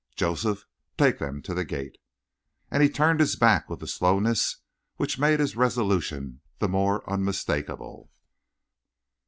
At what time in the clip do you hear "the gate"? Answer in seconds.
1.53-1.99